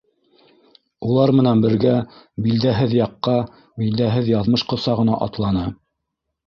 [1.07, 1.93] Улар менән бергә
[2.47, 3.37] билдәһеҙ яҡҡа,
[3.83, 5.73] билдәһеҙ яҙмыш ҡосағына атланы.